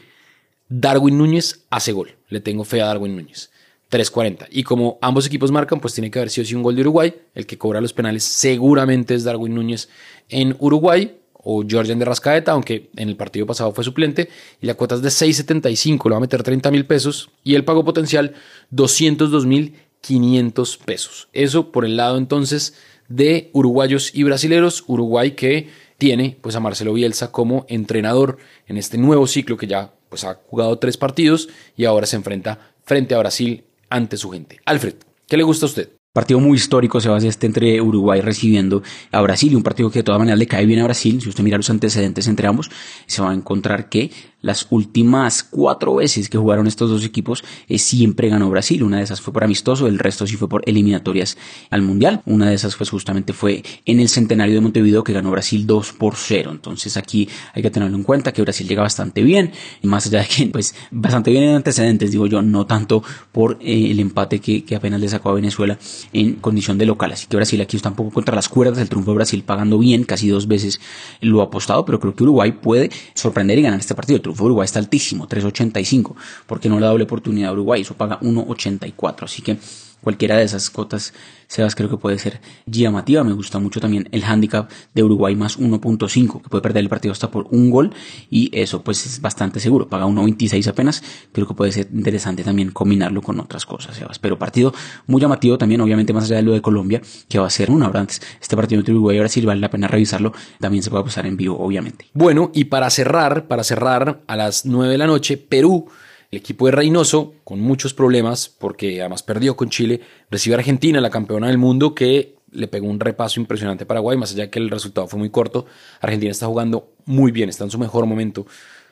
Darwin 0.67 1.17
Núñez 1.17 1.65
hace 1.69 1.93
gol. 1.93 2.17
Le 2.27 2.41
tengo 2.41 2.65
fe 2.65 2.81
a 2.81 2.87
Darwin 2.87 3.15
Núñez. 3.15 3.51
3.40. 3.89 4.47
Y 4.51 4.63
como 4.63 4.97
ambos 5.01 5.25
equipos 5.27 5.51
marcan, 5.51 5.79
pues 5.79 5.93
tiene 5.93 6.11
que 6.11 6.19
haber 6.19 6.29
sido 6.29 6.45
sí 6.45 6.55
un 6.55 6.63
gol 6.63 6.75
de 6.75 6.81
Uruguay. 6.81 7.13
El 7.35 7.45
que 7.45 7.57
cobra 7.57 7.79
los 7.79 7.93
penales 7.93 8.23
seguramente 8.23 9.15
es 9.15 9.23
Darwin 9.23 9.55
Núñez 9.55 9.87
en 10.27 10.57
Uruguay 10.59 11.20
o 11.43 11.63
Georgian 11.67 11.99
de 11.99 12.05
Rascaeta, 12.05 12.51
aunque 12.51 12.89
en 12.95 13.09
el 13.09 13.15
partido 13.15 13.45
pasado 13.45 13.71
fue 13.71 13.83
suplente. 13.83 14.29
Y 14.61 14.67
la 14.67 14.75
cuota 14.75 14.95
es 14.95 15.01
de 15.01 15.09
6.75, 15.09 16.05
le 16.05 16.11
va 16.11 16.17
a 16.17 16.21
meter 16.21 16.43
30 16.43 16.71
mil 16.71 16.85
pesos. 16.85 17.29
Y 17.43 17.55
el 17.55 17.63
pago 17.63 17.83
potencial 17.83 18.33
202 18.71 19.45
mil 19.45 19.75
500 20.01 20.77
pesos. 20.77 21.27
Eso 21.33 21.71
por 21.71 21.85
el 21.85 21.97
lado 21.97 22.17
entonces 22.17 22.75
de 23.07 23.49
uruguayos 23.53 24.13
y 24.13 24.23
brasileros. 24.23 24.83
Uruguay 24.87 25.31
que 25.31 25.69
tiene 25.97 26.37
pues 26.41 26.55
a 26.55 26.59
Marcelo 26.59 26.93
Bielsa 26.93 27.31
como 27.31 27.65
entrenador 27.69 28.37
en 28.67 28.77
este 28.77 28.97
nuevo 28.97 29.27
ciclo 29.27 29.57
que 29.57 29.67
ya 29.67 29.93
pues 30.09 30.23
ha 30.23 30.39
jugado 30.47 30.77
tres 30.79 30.97
partidos 30.97 31.47
y 31.77 31.85
ahora 31.85 32.07
se 32.07 32.15
enfrenta 32.15 32.73
frente 32.83 33.15
a 33.15 33.19
Brasil 33.19 33.63
ante 33.89 34.17
su 34.17 34.31
gente. 34.31 34.59
Alfred, 34.65 34.95
¿qué 35.27 35.37
le 35.37 35.43
gusta 35.43 35.65
a 35.65 35.69
usted? 35.69 36.00
Partido 36.13 36.41
muy 36.41 36.57
histórico 36.57 36.99
se 36.99 37.07
va 37.07 37.15
a 37.15 37.17
hacer 37.19 37.29
este 37.29 37.47
entre 37.47 37.79
Uruguay 37.79 38.19
recibiendo 38.19 38.83
a 39.13 39.21
Brasil, 39.21 39.55
un 39.55 39.63
partido 39.63 39.89
que 39.89 39.99
de 39.99 40.03
todas 40.03 40.19
maneras 40.19 40.39
le 40.39 40.45
cae 40.45 40.65
bien 40.65 40.81
a 40.81 40.83
Brasil. 40.83 41.21
Si 41.21 41.29
usted 41.29 41.41
mira 41.41 41.55
los 41.55 41.69
antecedentes 41.69 42.27
entre 42.27 42.47
ambos, 42.47 42.69
se 43.05 43.21
va 43.21 43.31
a 43.31 43.33
encontrar 43.33 43.87
que 43.87 44.11
las 44.41 44.67
últimas 44.69 45.43
cuatro 45.43 45.95
veces 45.95 46.29
que 46.29 46.37
jugaron 46.37 46.67
estos 46.67 46.89
dos 46.89 47.05
equipos 47.05 47.43
eh, 47.67 47.77
siempre 47.77 48.29
ganó 48.29 48.49
Brasil. 48.49 48.83
Una 48.83 48.97
de 48.97 49.03
esas 49.03 49.21
fue 49.21 49.33
por 49.33 49.43
amistoso, 49.43 49.87
el 49.87 49.99
resto 49.99 50.25
sí 50.27 50.35
fue 50.35 50.49
por 50.49 50.63
eliminatorias 50.65 51.37
al 51.69 51.81
Mundial. 51.81 52.21
Una 52.25 52.49
de 52.49 52.55
esas 52.55 52.75
pues 52.75 52.89
justamente 52.89 53.33
fue 53.33 53.63
en 53.85 53.99
el 53.99 54.09
centenario 54.09 54.55
de 54.55 54.61
Montevideo 54.61 55.03
que 55.03 55.13
ganó 55.13 55.31
Brasil 55.31 55.65
2 55.67 55.93
por 55.93 56.15
0. 56.15 56.51
Entonces 56.51 56.97
aquí 56.97 57.29
hay 57.53 57.61
que 57.61 57.71
tenerlo 57.71 57.95
en 57.97 58.03
cuenta 58.03 58.31
que 58.31 58.41
Brasil 58.41 58.67
llega 58.67 58.81
bastante 58.81 59.21
bien, 59.21 59.51
más 59.83 60.07
allá 60.07 60.21
de 60.21 60.27
que 60.27 60.47
pues 60.47 60.75
bastante 60.91 61.31
bien 61.31 61.43
en 61.43 61.55
antecedentes, 61.55 62.11
digo 62.11 62.27
yo, 62.27 62.41
no 62.41 62.65
tanto 62.65 63.03
por 63.31 63.57
eh, 63.61 63.91
el 63.91 63.99
empate 63.99 64.39
que, 64.39 64.63
que 64.63 64.75
apenas 64.75 64.99
le 64.99 65.07
sacó 65.07 65.29
a 65.29 65.33
Venezuela 65.33 65.77
en 66.13 66.35
condición 66.35 66.77
de 66.77 66.85
local. 66.85 67.11
Así 67.11 67.27
que 67.27 67.37
Brasil 67.37 67.61
aquí 67.61 67.77
está 67.77 67.89
un 67.89 67.95
poco 67.95 68.11
contra 68.11 68.35
las 68.35 68.49
cuerdas, 68.49 68.79
el 68.79 68.89
triunfo 68.89 69.11
de 69.11 69.15
Brasil 69.15 69.43
pagando 69.43 69.77
bien, 69.77 70.03
casi 70.03 70.29
dos 70.29 70.47
veces 70.47 70.79
lo 71.21 71.41
apostado, 71.41 71.85
pero 71.85 71.99
creo 71.99 72.15
que 72.15 72.23
Uruguay 72.23 72.51
puede 72.51 72.89
sorprender 73.13 73.59
y 73.59 73.61
ganar 73.61 73.79
este 73.79 73.95
partido 73.95 74.21
Uruguay 74.39 74.65
está 74.65 74.79
altísimo, 74.79 75.27
3.85, 75.27 76.15
porque 76.47 76.69
no 76.69 76.79
le 76.79 76.85
doble 76.85 77.03
oportunidad 77.03 77.49
a 77.49 77.53
Uruguay, 77.53 77.81
eso 77.81 77.95
paga 77.95 78.19
1.84, 78.21 79.23
así 79.23 79.41
que 79.41 79.57
cualquiera 80.01 80.37
de 80.37 80.43
esas 80.43 80.69
cotas, 80.69 81.13
Sebas, 81.51 81.75
creo 81.75 81.89
que 81.89 81.97
puede 81.97 82.17
ser 82.17 82.39
llamativa. 82.65 83.25
Me 83.25 83.33
gusta 83.33 83.59
mucho 83.59 83.81
también 83.81 84.07
el 84.13 84.23
handicap 84.23 84.71
de 84.93 85.03
Uruguay 85.03 85.35
más 85.35 85.59
1.5, 85.59 86.41
que 86.41 86.47
puede 86.49 86.61
perder 86.61 86.81
el 86.81 86.87
partido 86.87 87.11
hasta 87.11 87.29
por 87.29 87.47
un 87.51 87.69
gol 87.69 87.93
y 88.29 88.49
eso 88.53 88.83
pues 88.83 89.05
es 89.05 89.19
bastante 89.19 89.59
seguro. 89.59 89.89
Paga 89.89 90.05
1.26 90.05 90.65
apenas. 90.67 91.03
Creo 91.33 91.45
que 91.45 91.53
puede 91.53 91.73
ser 91.73 91.89
interesante 91.93 92.43
también 92.43 92.71
combinarlo 92.71 93.21
con 93.21 93.37
otras 93.41 93.65
cosas, 93.65 93.97
Sebas. 93.97 94.17
Pero 94.17 94.39
partido 94.39 94.73
muy 95.07 95.19
llamativo 95.19 95.57
también, 95.57 95.81
obviamente 95.81 96.13
más 96.13 96.23
allá 96.25 96.37
de 96.37 96.43
lo 96.43 96.53
de 96.53 96.61
Colombia, 96.61 97.01
que 97.27 97.37
va 97.37 97.47
a 97.47 97.49
ser 97.49 97.69
una 97.69 97.89
hora 97.89 97.99
antes. 97.99 98.21
Este 98.41 98.55
partido 98.55 98.79
entre 98.79 98.93
Uruguay 98.93 99.17
y 99.17 99.19
Brasil 99.19 99.45
vale 99.45 99.59
la 99.59 99.69
pena 99.69 99.89
revisarlo. 99.89 100.31
También 100.61 100.83
se 100.83 100.89
puede 100.89 101.03
pasar 101.03 101.25
en 101.25 101.35
vivo, 101.35 101.59
obviamente. 101.59 102.05
Bueno, 102.13 102.51
y 102.53 102.65
para 102.65 102.89
cerrar, 102.89 103.47
para 103.47 103.65
cerrar 103.65 104.21
a 104.25 104.35
las 104.37 104.65
9 104.65 104.89
de 104.93 104.97
la 104.97 105.07
noche, 105.07 105.35
Perú 105.35 105.89
el 106.31 106.39
equipo 106.39 106.65
de 106.65 106.71
Reynoso, 106.71 107.33
con 107.43 107.59
muchos 107.59 107.93
problemas, 107.93 108.47
porque 108.47 109.01
además 109.01 109.21
perdió 109.21 109.57
con 109.57 109.69
Chile, 109.69 109.99
recibe 110.29 110.55
a 110.55 110.59
Argentina, 110.59 111.01
la 111.01 111.09
campeona 111.09 111.47
del 111.47 111.57
mundo, 111.57 111.93
que 111.93 112.35
le 112.51 112.69
pegó 112.69 112.87
un 112.87 113.01
repaso 113.01 113.39
impresionante 113.39 113.83
a 113.83 113.87
Paraguay, 113.87 114.17
más 114.17 114.31
allá 114.31 114.49
que 114.49 114.59
el 114.59 114.69
resultado 114.69 115.07
fue 115.07 115.19
muy 115.19 115.29
corto. 115.29 115.65
Argentina 115.99 116.31
está 116.31 116.45
jugando 116.45 116.93
muy 117.05 117.33
bien, 117.33 117.49
está 117.49 117.65
en 117.65 117.69
su 117.69 117.77
mejor 117.77 118.05
momento. 118.05 118.45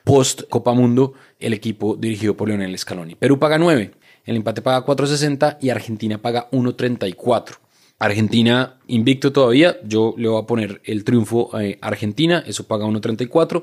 Post 0.04 0.42
Copa 0.50 0.74
Mundo, 0.74 1.14
el 1.38 1.54
equipo 1.54 1.96
dirigido 1.96 2.36
por 2.36 2.48
Leonel 2.48 2.76
Scaloni. 2.76 3.14
Perú 3.14 3.38
paga 3.38 3.56
9, 3.56 3.90
el 4.26 4.36
empate 4.36 4.60
paga 4.60 4.84
4.60 4.84 5.58
y 5.62 5.70
Argentina 5.70 6.18
paga 6.18 6.50
1.34. 6.50 7.56
Argentina 7.98 8.78
invicto 8.86 9.32
todavía, 9.32 9.78
yo 9.84 10.14
le 10.18 10.28
voy 10.28 10.42
a 10.42 10.46
poner 10.46 10.82
el 10.84 11.04
triunfo 11.04 11.50
a 11.54 11.60
Argentina, 11.86 12.42
eso 12.46 12.64
paga 12.66 12.84
1.34. 12.84 13.62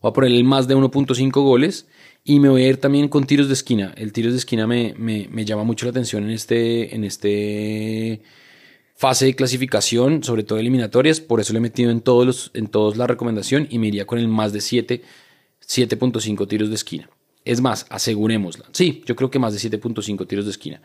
Voy 0.00 0.10
a 0.10 0.12
poner 0.12 0.30
el 0.30 0.44
más 0.44 0.68
de 0.68 0.76
1.5 0.76 1.30
goles 1.42 1.86
y 2.28 2.40
me 2.40 2.50
voy 2.50 2.64
a 2.64 2.68
ir 2.68 2.76
también 2.76 3.08
con 3.08 3.24
tiros 3.24 3.48
de 3.48 3.54
esquina. 3.54 3.94
El 3.96 4.12
tiros 4.12 4.34
de 4.34 4.38
esquina 4.38 4.66
me, 4.66 4.94
me, 4.98 5.44
llama 5.46 5.64
mucho 5.64 5.86
la 5.86 5.92
atención 5.92 6.24
en 6.24 6.30
este, 6.30 6.94
en 6.94 7.04
este 7.04 8.20
fase 8.94 9.24
de 9.24 9.34
clasificación, 9.34 10.22
sobre 10.22 10.42
todo 10.42 10.58
eliminatorias. 10.58 11.20
Por 11.20 11.40
eso 11.40 11.54
lo 11.54 11.58
he 11.58 11.62
metido 11.62 11.90
en 11.90 12.02
todos, 12.02 12.26
los, 12.26 12.50
en 12.52 12.66
todos 12.66 12.98
la 12.98 13.06
recomendación 13.06 13.66
y 13.70 13.78
me 13.78 13.86
iría 13.86 14.06
con 14.06 14.18
el 14.18 14.28
más 14.28 14.52
de 14.52 14.60
7, 14.60 15.02
7.5 15.66 16.46
tiros 16.46 16.68
de 16.68 16.74
esquina. 16.74 17.08
Es 17.46 17.62
más, 17.62 17.86
asegurémosla. 17.88 18.66
Sí, 18.72 19.02
yo 19.06 19.16
creo 19.16 19.30
que 19.30 19.38
más 19.38 19.54
de 19.54 19.70
7.5 19.70 20.26
tiros 20.26 20.44
de 20.44 20.50
esquina. 20.50 20.82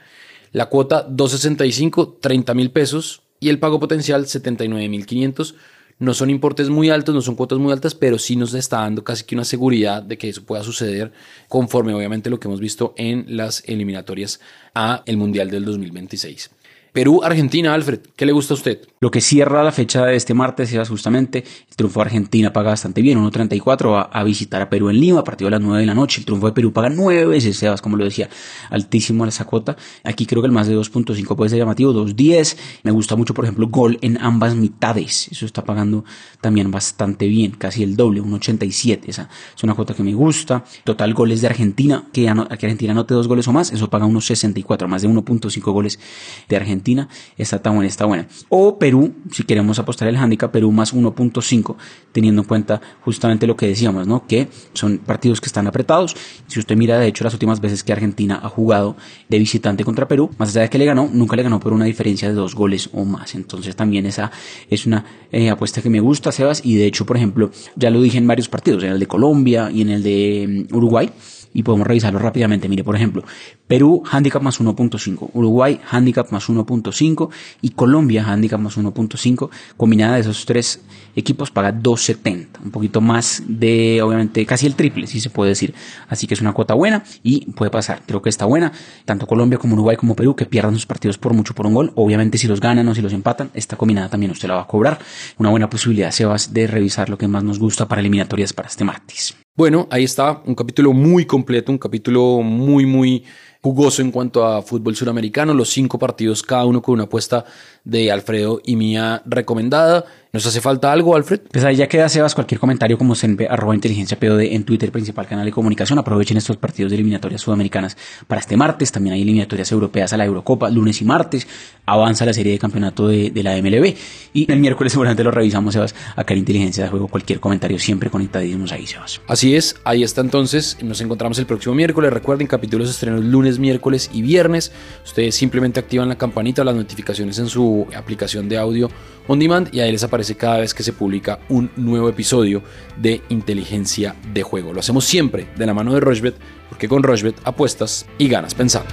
La 0.53 0.67
cuota 0.67 1.01
265, 1.01 2.19
30 2.21 2.53
mil 2.53 2.71
pesos 2.71 3.21
y 3.41 3.49
el 3.49 3.59
pago 3.59 3.81
potencial 3.81 4.27
79 4.27 4.87
mil 4.87 5.05
500 5.05 5.55
no 5.99 6.13
son 6.13 6.29
importes 6.29 6.69
muy 6.69 6.89
altos, 6.89 7.13
no 7.13 7.21
son 7.21 7.35
cuotas 7.35 7.59
muy 7.59 7.71
altas, 7.71 7.95
pero 7.95 8.19
sí 8.19 8.35
nos 8.35 8.53
está 8.53 8.77
dando 8.77 9.03
casi 9.03 9.23
que 9.23 9.35
una 9.35 9.45
seguridad 9.45 10.03
de 10.03 10.17
que 10.17 10.29
eso 10.29 10.43
pueda 10.43 10.63
suceder 10.63 11.11
conforme 11.47 11.93
obviamente 11.93 12.29
lo 12.29 12.39
que 12.39 12.47
hemos 12.47 12.59
visto 12.59 12.93
en 12.97 13.25
las 13.37 13.63
eliminatorias 13.67 14.39
a 14.73 15.03
el 15.05 15.17
Mundial 15.17 15.49
del 15.49 15.65
2026. 15.65 16.49
Perú, 16.93 17.21
Argentina, 17.23 17.73
Alfred, 17.73 18.01
¿qué 18.15 18.23
le 18.23 18.33
gusta 18.33 18.53
a 18.53 18.57
usted? 18.57 18.79
Lo 18.99 19.09
que 19.09 19.19
cierra 19.19 19.63
la 19.63 19.71
fecha 19.71 20.05
de 20.05 20.15
este 20.15 20.35
martes 20.35 20.71
es 20.71 20.89
justamente 20.89 21.39
el 21.39 21.75
triunfo 21.75 21.99
de 21.99 22.05
Argentina 22.05 22.53
paga 22.53 22.69
bastante 22.69 23.01
bien, 23.01 23.17
1.34 23.17 23.91
va 23.91 24.01
a 24.03 24.23
visitar 24.23 24.61
a 24.61 24.69
Perú 24.69 24.91
en 24.91 24.99
Lima, 24.99 25.23
a 25.25 25.49
las 25.49 25.59
9 25.59 25.79
de 25.79 25.87
la 25.87 25.95
noche. 25.95 26.21
El 26.21 26.25
triunfo 26.25 26.45
de 26.45 26.53
Perú 26.53 26.71
paga 26.71 26.91
9 26.91 27.25
veces, 27.25 27.57
Sebas, 27.57 27.81
como 27.81 27.97
lo 27.97 28.05
decía, 28.05 28.29
altísimo 28.69 29.25
esa 29.25 29.45
cuota. 29.45 29.75
Aquí 30.03 30.27
creo 30.27 30.43
que 30.43 30.45
el 30.45 30.51
más 30.51 30.67
de 30.67 30.77
2.5 30.77 31.35
puede 31.35 31.49
ser 31.49 31.57
llamativo, 31.57 31.93
2.10. 31.93 32.57
Me 32.83 32.91
gusta 32.91 33.15
mucho, 33.15 33.33
por 33.33 33.45
ejemplo, 33.45 33.67
gol 33.69 33.97
en 34.01 34.21
ambas 34.21 34.53
mitades. 34.53 35.29
Eso 35.31 35.47
está 35.47 35.65
pagando 35.65 36.05
también 36.41 36.69
bastante 36.69 37.27
bien, 37.27 37.53
casi 37.57 37.81
el 37.81 37.95
doble, 37.95 38.21
1.87. 38.21 39.05
Esa 39.07 39.29
es 39.57 39.63
una 39.63 39.73
cuota 39.73 39.95
que 39.95 40.03
me 40.03 40.13
gusta. 40.13 40.63
Total 40.83 41.11
goles 41.15 41.41
de 41.41 41.47
Argentina, 41.47 42.07
que, 42.13 42.25
que 42.25 42.65
Argentina 42.65 42.91
anote 42.91 43.15
dos 43.15 43.27
goles 43.27 43.47
o 43.47 43.51
más, 43.51 43.71
eso 43.71 43.89
paga 43.89 44.05
1.64, 44.05 44.85
más 44.85 45.01
de 45.01 45.09
1.5 45.09 45.73
goles 45.73 45.99
de 46.47 46.55
Argentina 46.55 46.82
Argentina, 46.83 47.07
está 47.37 47.61
tan 47.61 47.75
buena, 47.75 47.87
está 47.87 48.05
buena. 48.05 48.27
O 48.49 48.77
Perú, 48.77 49.13
si 49.31 49.43
queremos 49.43 49.79
apostar 49.79 50.09
el 50.09 50.17
handicap, 50.17 50.51
Perú 50.51 50.71
más 50.71 50.93
1.5, 50.93 51.75
teniendo 52.11 52.41
en 52.41 52.47
cuenta 52.47 52.81
justamente 53.01 53.47
lo 53.47 53.55
que 53.55 53.67
decíamos, 53.67 54.05
¿no? 54.05 54.27
Que 54.27 54.49
son 54.73 54.97
partidos 54.97 55.39
que 55.39 55.47
están 55.47 55.65
apretados. 55.65 56.13
Si 56.47 56.59
usted 56.59 56.75
mira, 56.75 56.99
de 56.99 57.07
hecho, 57.07 57.23
las 57.23 57.33
últimas 57.33 57.61
veces 57.61 57.83
que 57.83 57.93
Argentina 57.93 58.39
ha 58.43 58.49
jugado 58.49 58.97
de 59.29 59.39
visitante 59.39 59.85
contra 59.85 60.09
Perú, 60.09 60.29
más 60.37 60.49
allá 60.49 60.63
de 60.63 60.69
que 60.69 60.77
le 60.77 60.85
ganó, 60.85 61.09
nunca 61.11 61.37
le 61.37 61.43
ganó 61.43 61.59
por 61.59 61.71
una 61.71 61.85
diferencia 61.85 62.27
de 62.27 62.33
dos 62.33 62.53
goles 62.53 62.89
o 62.91 63.05
más. 63.05 63.33
Entonces 63.35 63.75
también 63.77 64.05
esa 64.05 64.29
es 64.69 64.85
una 64.85 65.05
eh, 65.31 65.49
apuesta 65.49 65.81
que 65.81 65.89
me 65.89 66.01
gusta, 66.01 66.33
Sebas, 66.33 66.65
y 66.65 66.75
de 66.75 66.85
hecho, 66.85 67.05
por 67.05 67.15
ejemplo, 67.15 67.49
ya 67.77 67.89
lo 67.89 68.01
dije 68.01 68.17
en 68.17 68.27
varios 68.27 68.49
partidos, 68.49 68.83
en 68.83 68.91
el 68.91 68.99
de 68.99 69.07
Colombia 69.07 69.71
y 69.71 69.81
en 69.81 69.89
el 69.89 70.03
de 70.03 70.67
mm, 70.69 70.75
Uruguay 70.75 71.09
y 71.53 71.63
podemos 71.63 71.87
revisarlo 71.87 72.19
rápidamente. 72.19 72.67
Mire, 72.67 72.83
por 72.83 72.95
ejemplo, 72.95 73.23
Perú, 73.67 74.03
handicap 74.09 74.41
más 74.41 74.59
1.5, 74.59 75.29
Uruguay, 75.33 75.79
handicap 75.89 76.31
más 76.31 76.49
1.5 76.49 77.29
y 77.61 77.69
Colombia, 77.71 78.25
handicap 78.25 78.59
más 78.59 78.77
1.5. 78.77 79.49
Combinada 79.77 80.15
de 80.15 80.21
esos 80.21 80.45
tres 80.45 80.81
equipos 81.15 81.51
paga 81.51 81.73
2.70, 81.73 82.47
un 82.63 82.71
poquito 82.71 83.01
más 83.01 83.43
de, 83.47 84.01
obviamente, 84.01 84.45
casi 84.45 84.65
el 84.65 84.75
triple, 84.75 85.07
si 85.07 85.19
se 85.19 85.29
puede 85.29 85.49
decir. 85.49 85.73
Así 86.07 86.27
que 86.27 86.33
es 86.33 86.41
una 86.41 86.53
cuota 86.53 86.73
buena 86.73 87.03
y 87.21 87.51
puede 87.51 87.71
pasar. 87.71 88.01
Creo 88.05 88.21
que 88.21 88.29
está 88.29 88.45
buena, 88.45 88.71
tanto 89.05 89.27
Colombia 89.27 89.57
como 89.57 89.73
Uruguay 89.73 89.97
como 89.97 90.15
Perú, 90.15 90.35
que 90.35 90.45
pierdan 90.45 90.73
sus 90.73 90.85
partidos 90.85 91.17
por 91.17 91.33
mucho 91.33 91.53
por 91.53 91.67
un 91.67 91.73
gol. 91.73 91.91
Obviamente, 91.95 92.37
si 92.37 92.47
los 92.47 92.59
ganan 92.59 92.87
o 92.87 92.95
si 92.95 93.01
los 93.01 93.13
empatan, 93.13 93.51
esta 93.53 93.75
combinada 93.75 94.09
también 94.09 94.31
usted 94.31 94.47
la 94.47 94.55
va 94.55 94.61
a 94.61 94.67
cobrar. 94.67 94.99
Una 95.37 95.49
buena 95.49 95.69
posibilidad, 95.69 96.11
Sebas, 96.11 96.53
de 96.53 96.67
revisar 96.67 97.09
lo 97.09 97.17
que 97.17 97.27
más 97.27 97.43
nos 97.43 97.59
gusta 97.59 97.87
para 97.87 98.01
eliminatorias 98.01 98.53
para 98.53 98.67
este 98.67 98.83
martes. 98.83 99.42
Bueno, 99.55 99.87
ahí 99.91 100.03
está 100.03 100.41
un 100.45 100.55
capítulo 100.55 100.93
muy 100.93 101.25
completo, 101.25 101.71
un 101.71 101.77
capítulo 101.77 102.41
muy, 102.41 102.87
muy 102.87 103.23
jugoso 103.61 104.01
en 104.01 104.09
cuanto 104.09 104.43
a 104.43 104.63
fútbol 104.63 104.95
suramericano, 104.95 105.53
los 105.53 105.69
cinco 105.69 105.99
partidos, 105.99 106.41
cada 106.41 106.65
uno 106.65 106.81
con 106.81 106.95
una 106.95 107.03
apuesta 107.03 107.45
de 107.83 108.11
Alfredo 108.11 108.61
y 108.65 108.75
mía 108.75 109.21
recomendada. 109.27 110.05
¿Nos 110.35 110.47
hace 110.47 110.61
falta 110.61 110.91
algo, 110.91 111.15
Alfred? 111.15 111.41
Pues 111.51 111.63
ahí 111.63 111.75
ya 111.75 111.87
queda, 111.87 112.09
Sebas, 112.09 112.33
cualquier 112.33 112.59
comentario 112.59 112.97
como 112.97 113.13
se 113.13 113.37
arroba 113.47 113.75
inteligencia 113.75 114.19
POD 114.19 114.41
en 114.41 114.63
Twitter, 114.63 114.91
principal 114.91 115.27
canal 115.27 115.45
de 115.45 115.51
comunicación. 115.51 115.99
Aprovechen 115.99 116.37
estos 116.37 116.57
partidos 116.57 116.89
de 116.89 116.95
eliminatorias 116.95 117.39
sudamericanas 117.39 117.95
para 118.25 118.41
este 118.41 118.57
martes. 118.57 118.91
También 118.91 119.13
hay 119.13 119.21
eliminatorias 119.21 119.71
europeas 119.71 120.11
a 120.11 120.17
la 120.17 120.25
Eurocopa, 120.25 120.71
lunes 120.71 120.99
y 121.03 121.05
martes. 121.05 121.47
Avanza 121.85 122.25
la 122.25 122.33
serie 122.33 122.53
de 122.53 122.57
campeonato 122.57 123.09
de, 123.09 123.31
la 123.43 123.55
MLB. 123.61 123.93
Y 124.33 124.51
el 124.51 124.57
miércoles 124.59 124.91
seguramente 124.93 125.23
lo 125.23 125.29
revisamos, 125.29 125.75
Sebas, 125.75 125.93
acá 126.15 126.33
en 126.33 126.39
Inteligencia 126.39 126.85
de 126.85 126.89
Juego. 126.89 127.09
Cualquier 127.09 127.39
comentario 127.39 127.77
siempre 127.77 128.09
conectadísimos 128.09 128.71
ahí, 128.71 128.87
Sebas. 128.87 129.21
Así 129.27 129.55
es, 129.55 129.75
ahí 129.83 130.01
está 130.01 130.21
entonces. 130.21 130.79
Nos 130.81 130.99
encontramos 131.01 131.37
el 131.37 131.45
próximo 131.45 131.75
miércoles. 131.75 132.11
Recuerden, 132.11 132.47
capítulos 132.47 132.89
estrenos 132.89 133.23
lunes, 133.23 133.59
miércoles 133.59 134.09
y 134.11 134.23
viernes. 134.23 134.71
Ustedes 135.05 135.35
simplemente 135.35 135.79
activan 135.79 136.09
la 136.09 136.17
campanita, 136.17 136.63
las 136.63 136.73
notificaciones 136.73 137.37
en 137.37 137.49
su 137.49 137.85
aplicación 137.95 138.49
de 138.49 138.57
audio 138.57 138.89
on 139.27 139.39
demand 139.39 139.73
y 139.73 139.79
ahí 139.79 139.91
les 139.91 140.03
cada 140.35 140.59
vez 140.59 140.73
que 140.73 140.83
se 140.83 140.93
publica 140.93 141.39
un 141.49 141.69
nuevo 141.75 142.09
episodio 142.09 142.63
de 142.97 143.21
inteligencia 143.29 144.15
de 144.33 144.43
juego. 144.43 144.73
Lo 144.73 144.79
hacemos 144.79 145.05
siempre 145.05 145.47
de 145.55 145.65
la 145.65 145.73
mano 145.73 145.93
de 145.93 145.99
Rochbet 145.99 146.35
porque 146.69 146.87
con 146.87 147.03
Rochbet 147.03 147.35
apuestas 147.43 148.05
y 148.17 148.27
ganas 148.27 148.55
pensando. 148.55 148.89